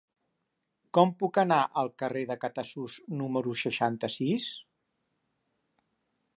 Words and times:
Com 0.97 1.11
puc 1.23 1.37
anar 1.41 1.59
al 1.81 1.91
carrer 2.03 2.23
de 2.31 2.39
Catasús 2.45 2.97
número 3.21 3.55
seixanta-sis? 3.63 4.51